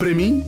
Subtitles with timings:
[0.00, 0.42] Para mim,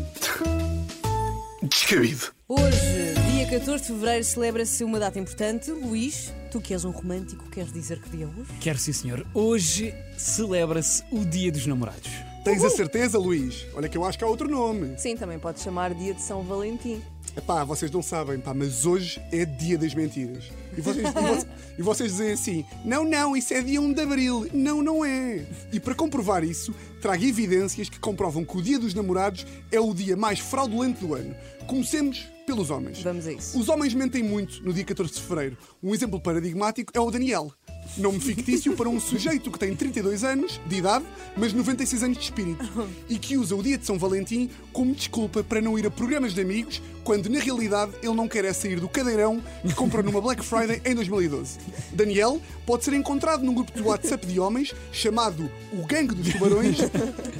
[1.65, 2.29] descabido.
[2.49, 5.71] Hoje, dia 14 de fevereiro, celebra-se uma data importante.
[5.71, 8.51] Luís, tu que és um romântico, queres dizer que dia é hoje?
[8.63, 9.27] Quero sim, senhor.
[9.35, 12.11] Hoje celebra-se o Dia dos Namorados.
[12.43, 13.67] Tens a certeza, Luís?
[13.75, 14.99] Olha que eu acho que há outro nome.
[14.99, 17.03] Sim, também pode chamar dia de São Valentim.
[17.37, 20.45] Epá, vocês não sabem, pá, mas hoje é dia das mentiras.
[20.77, 21.47] E vocês, e vocês,
[21.79, 24.49] e vocês dizem assim: não, não, isso é dia 1 de abril.
[24.53, 25.47] Não, não é.
[25.73, 29.95] E para comprovar isso, trago evidências que comprovam que o dia dos namorados é o
[29.95, 31.35] dia mais fraudulento do ano.
[31.67, 33.03] Comecemos pelos homens.
[33.03, 33.59] Vamos a isso.
[33.59, 35.57] Os homens mentem muito no dia 14 de fevereiro.
[35.83, 37.53] Um exemplo paradigmático é o Daniel.
[37.97, 41.05] Nome fictício para um sujeito que tem 32 anos de idade,
[41.37, 42.65] mas 96 anos de espírito,
[43.09, 46.33] e que usa o dia de São Valentim como desculpa para não ir a programas
[46.33, 50.21] de amigos, quando na realidade ele não quer é sair do cadeirão que comprou numa
[50.21, 51.59] Black Friday em 2012.
[51.93, 56.79] Daniel pode ser encontrado num grupo de WhatsApp de homens chamado O Gangue dos Tubarões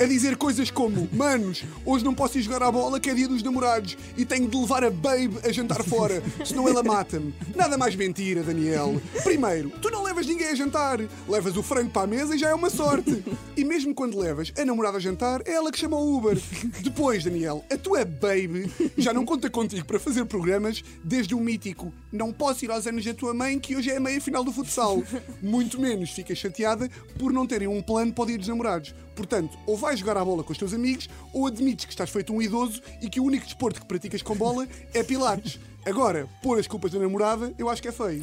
[0.01, 3.29] a dizer coisas como: Manos, hoje não posso ir jogar à bola que é dia
[3.29, 7.35] dos namorados e tenho de levar a Babe a jantar fora, senão ela mata-me.
[7.55, 9.01] Nada mais mentira, Daniel.
[9.23, 12.51] Primeiro, tu não levas ninguém a jantar, levas o frango para a mesa e já
[12.51, 13.25] é uma sorte.
[13.57, 16.39] E mesmo quando levas a namorada a jantar, é ela que chama o Uber.
[16.81, 21.93] Depois, Daniel, a tua Babe já não conta contigo para fazer programas desde o mítico
[22.11, 24.53] Não posso ir aos anos da tua mãe que hoje é a meia final do
[24.53, 25.03] futsal.
[25.41, 28.95] Muito menos fica chateada por não terem um plano para o dia dos namorados.
[29.15, 32.33] Portanto, ou vais jogar à bola com os teus amigos, ou admites que estás feito
[32.33, 35.61] um idoso e que o único desporto que praticas com bola é pilates.
[35.85, 38.23] Agora, pôr as culpas da namorada, eu acho que é feio.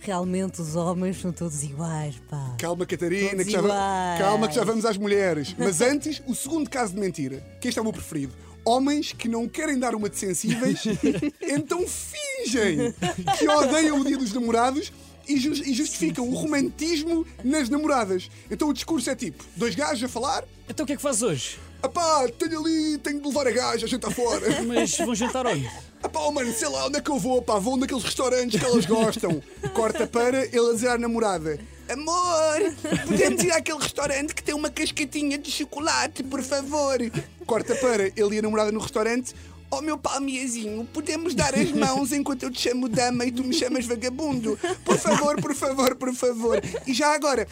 [0.00, 2.54] Realmente os homens são todos iguais, pá.
[2.58, 4.18] Calma, Catarina, Todos que já, iguais.
[4.20, 5.54] calma que já vamos às mulheres.
[5.58, 8.32] Mas antes, o segundo caso de mentira, que este é o meu preferido.
[8.66, 10.80] Homens que não querem dar uma de sensíveis,
[11.40, 12.92] então fingem
[13.38, 14.92] que odeiam o dia dos namorados
[15.28, 18.28] e, jus- e justificam o romantismo nas namoradas.
[18.50, 21.22] Então o discurso é tipo: dois gajos a falar, Então o que é que fazes
[21.22, 21.58] hoje?
[21.82, 24.60] apá, tenho ali, tenho de levar a gaja, a gente está fora.
[24.66, 25.70] Mas vão jantar onde?
[26.02, 28.66] Apá, oh, mano, sei lá onde é que eu vou, pá, vou naqueles restaurantes que
[28.66, 29.40] elas gostam.
[29.72, 31.56] Corta para ele a dizer à namorada:
[31.88, 32.74] Amor,
[33.06, 36.98] podemos ir àquele restaurante que tem uma cascatinha de chocolate, por favor.
[37.46, 39.34] Corta para ele e a namorada no restaurante.
[39.70, 43.52] Oh meu palmiazinho, podemos dar as mãos enquanto eu te chamo dama e tu me
[43.52, 44.58] chamas vagabundo?
[44.84, 46.60] Por favor, por favor, por favor.
[46.86, 47.48] E já agora,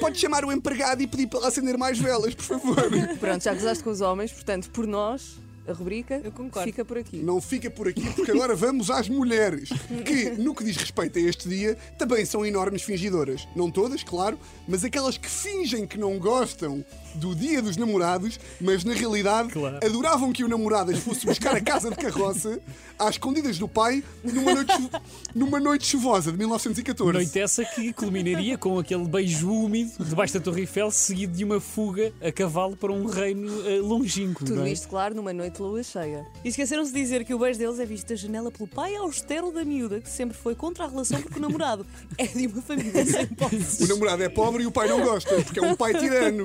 [0.00, 2.76] pode chamar o empregado e pedir para ela acender mais velas, por favor.
[3.20, 6.66] Pronto, já gozaste com os homens, portanto, por nós, a rubrica Eu concordo.
[6.68, 7.18] fica por aqui.
[7.18, 9.68] Não fica por aqui, porque agora vamos às mulheres,
[10.04, 13.46] que, no que diz respeito a este dia, também são enormes fingidoras.
[13.54, 14.38] Não todas, claro,
[14.68, 16.84] mas aquelas que fingem que não gostam
[17.14, 19.78] do dia dos namorados, mas na realidade Claro.
[19.82, 22.60] adoravam que o namorado as fosse buscar a casa de carroça
[22.98, 24.90] às escondidas do pai numa noite,
[25.34, 27.12] numa noite chuvosa de 1914.
[27.12, 31.58] Noite essa que culminaria com aquele beijo úmido debaixo da Torre Eiffel, seguido de uma
[31.60, 34.44] fuga a cavalo para um reino eh, longínquo.
[34.44, 34.70] Tudo não é?
[34.72, 36.26] isto, claro, numa noite de lua cheia.
[36.44, 39.50] E esqueceram-se de dizer que o beijo deles é visto da janela pelo pai austero
[39.52, 41.86] da miúda, que sempre foi contra a relação porque o namorado
[42.18, 43.80] é de uma família sem posses.
[43.80, 46.44] O namorado é pobre e o pai não gosta, porque é um pai tirano.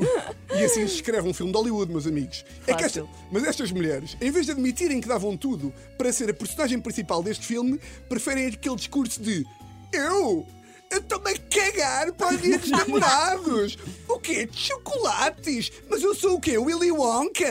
[0.54, 2.44] E assim se escreve um filme de Hollywood, meus amigos.
[2.68, 6.30] É que esta- mas estas mulheres, em vez de admitirem que davam tudo para ser
[6.30, 7.80] a personagem principal deste filme,
[8.10, 9.46] preferem aquele discurso de
[9.94, 10.46] Eu?
[10.92, 13.78] Eu estou-me a cagar para o dia dos namorados!
[14.10, 14.46] O quê?
[14.46, 15.72] De chocolates?
[15.90, 16.58] Mas eu sou o quê?
[16.58, 17.48] Willy Wonka?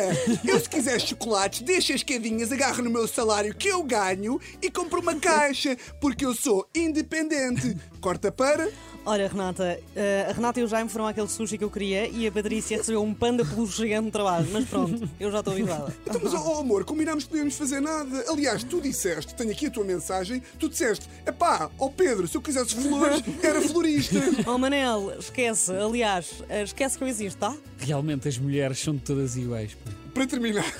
[0.46, 4.70] Eu, se quiser chocolates, deixa as escadinhas, agarro no meu salário que eu ganho e
[4.70, 7.74] compro uma caixa, porque eu sou independente.
[7.98, 8.70] Corta para.
[9.10, 12.28] Ora, Renata, eh, a Renata e o Jaime foram àquele sushi que eu queria e
[12.28, 14.46] a Patrícia recebeu um panda pelo gigante de trabalho.
[14.52, 15.92] Mas pronto, eu já estou habituada.
[16.06, 18.24] Então, mas, oh, amor, combinámos que podíamos fazer nada.
[18.28, 22.40] Aliás, tu disseste, tenho aqui a tua mensagem, tu disseste, epá, ó Pedro, se eu
[22.40, 24.20] quisesse flores, era florista.
[24.46, 27.56] Oh Manel, esquece, aliás, eh, esquece que eu existo, tá?
[27.78, 29.76] Realmente as mulheres são todas iguais.
[30.14, 30.72] Para terminar,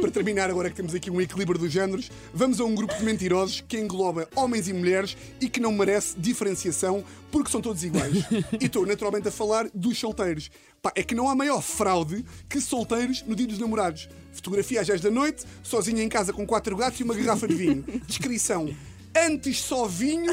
[0.00, 3.04] para terminar, agora que temos aqui um equilíbrio dos géneros, vamos a um grupo de
[3.04, 8.24] mentirosos que engloba homens e mulheres e que não merece diferenciação porque são todos iguais.
[8.60, 10.50] E estou naturalmente a falar dos solteiros.
[10.80, 14.08] Pá, é que não há maior fraude que solteiros no dia dos namorados.
[14.32, 17.54] Fotografia às 10 da noite, sozinha em casa com quatro gatos e uma garrafa de
[17.54, 17.84] vinho.
[18.06, 18.68] Descrição.
[19.16, 20.32] Antes só vinho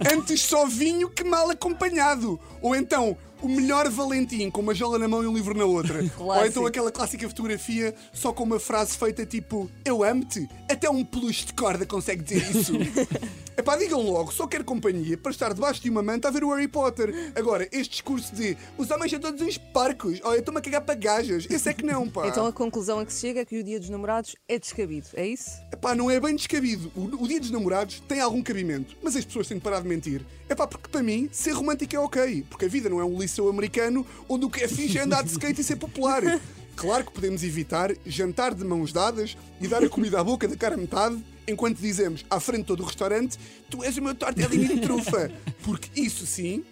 [0.00, 2.38] Antes só vinho que mal acompanhado.
[2.60, 6.00] Ou então, o melhor Valentim com uma jola na mão e um livro na outra.
[6.18, 10.48] Ou então aquela clássica fotografia só com uma frase feita tipo Eu amo-te.
[10.70, 12.72] Até um peluche de corda consegue dizer isso.
[13.66, 16.54] Epá, digam logo, só quero companhia para estar debaixo de uma manta a ver o
[16.54, 17.32] Harry Potter.
[17.34, 20.94] Agora, este discurso de os homens são todos uns parcos, olha, estou-me a cagar para
[20.94, 21.48] gajas.
[21.50, 22.28] Esse é que não, pá.
[22.28, 25.08] Então a conclusão a que se chega é que o dia dos namorados é descabido,
[25.14, 25.60] é isso?
[25.72, 26.92] Epá, não é bem descabido.
[26.94, 29.88] O, o dia dos namorados tem algum cabimento, mas as pessoas têm de parar de
[29.88, 30.24] mentir.
[30.48, 32.46] Epá, porque para mim, ser romântico é ok.
[32.48, 35.24] Porque a vida não é um liceu americano onde o que é fixe é andar
[35.24, 36.22] de skate e ser popular.
[36.76, 40.56] Claro que podemos evitar jantar de mãos dadas e dar a comida à boca da
[40.56, 43.38] cara metade enquanto dizemos à frente de todo o restaurante
[43.70, 45.32] tu és o meu tortellinho de trufa.
[45.64, 46.64] Porque isso sim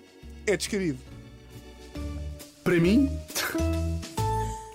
[0.46, 0.98] é descabido.
[2.62, 3.10] Para mim,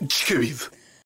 [0.02, 0.79] descabido.